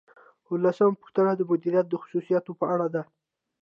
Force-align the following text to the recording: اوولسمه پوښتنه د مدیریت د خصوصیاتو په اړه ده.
اوولسمه 0.47 0.99
پوښتنه 1.01 1.31
د 1.35 1.41
مدیریت 1.51 1.85
د 1.89 1.93
خصوصیاتو 2.01 2.51
په 2.59 2.65
اړه 2.73 2.87
ده. 2.93 3.03